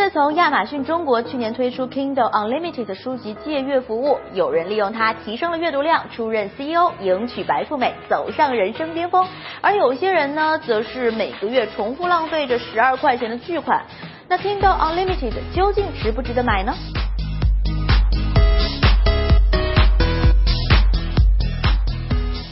[0.00, 9.26] 自从亚马逊中国去年推出 Kindle Unlimited 书籍借阅服务，有人利用它提升了阅读量，出任 CEO，迎娶白富美，走上人生巅峰；
[9.60, 13.84] 而有些人呢，则是每个月重复浪费着十二块钱的巨款。
[14.26, 16.74] 那 Kindle Unlimited 究竟值不值得买呢？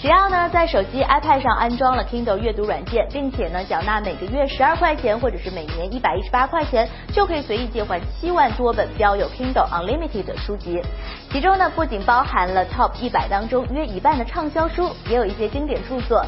[0.00, 10.80] 只要呢在手机 iPad 上安装了 Kindle 阅读软件，并且呢缴纳每个月十二块钱或者是每年一百一十八块钱，就可以随意借还七万多本标有 Kindle Unlimited 的书籍。
[11.32, 16.24] 其中呢不仅包含了 Top 一百当中约一半的畅销书，也有一些经典著作。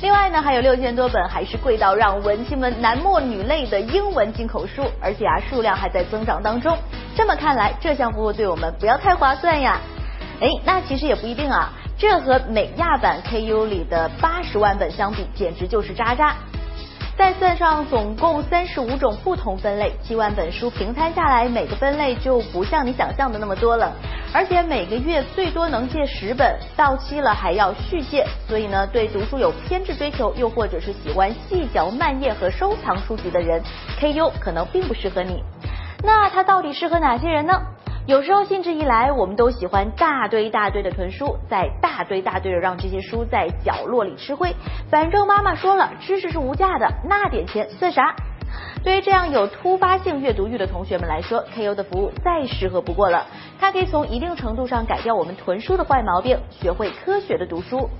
[0.00, 6.78] 另外呢还有六千多本还是贵到让文青们男默女泪的英文进口书，而且啊数量还在增长当中。
[7.16, 9.80] 这么看来，这项服务对我们不要太划算呀。
[10.40, 11.72] 哎，那其实也不一定啊。
[11.98, 16.36] 这和美亚版 KU 里的八十万本相比，简直就是渣渣。
[17.16, 23.92] 再算上总共三十五种不同分类，七万本书平摊下来，每个分类就不像你想象的那么多了。
[24.32, 28.24] 而且每个月最多能借十本，到期了还要续借。
[28.46, 33.60] 所以呢，对读书有偏执追求，又或者是喜欢细嚼慢咽和收藏书籍的人
[34.00, 35.42] ，KU 可能并不适合你。
[36.04, 37.60] 那它到底适合哪些人呢？
[38.08, 44.56] 有时候兴致一来，我们都喜欢大堆大堆的囤书，再大堆大堆的让这些书在角落里吃灰。
[44.90, 48.16] 反正妈妈说了，知识是无价的，那点钱算啥？
[48.82, 53.26] 对于这样有突发性阅读欲的同学们来说，KU 的服务再适合不过了。
[53.60, 57.90] 它可以从一定程度上改掉我们囤书的坏毛病，学会科学的读书。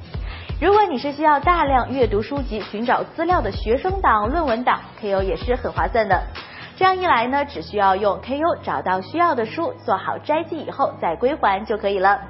[0.58, 6.22] 如果你是需要大量阅读书籍、寻找资料的学生党、论文党，KU 也是很划算的。
[6.78, 12.20] 这样一来呢，只需要用 KU 找到需要的书，做好摘记以后再归还就可以了。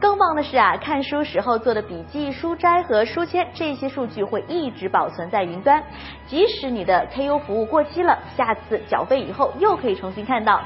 [0.00, 5.82] 更棒的是啊，看书时候做的笔记、书摘和书签，这些数据会一直保存在云端，
[6.28, 10.60] 即使你的 KU 服务过期了，下次缴费以后又可以重新看到。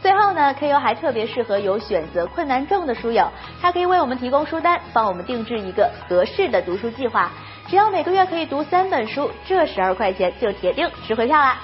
[0.00, 3.26] 最后呢，KU 还特别适合有选择困难症的书友，
[3.60, 7.32] 它可以为我们提供书单，帮我们定制一个合适的读书计划。
[7.66, 11.56] 只要每个月可以读三本书，这十二块钱就铁定值回票啦。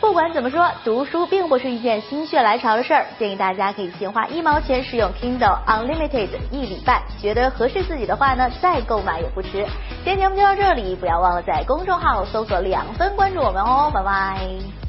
[0.00, 3.06] 不管怎么说，读书并不是一件心血来潮的事儿。
[3.18, 9.66] 建议大家可以先花一毛钱试用 Kindle Unlimited 一礼拜，觉得合适自己的话呢，再购买也不迟。
[10.04, 14.85] 今天节目就到这里，不要忘了在公众号搜索两分关注我们哦，拜拜。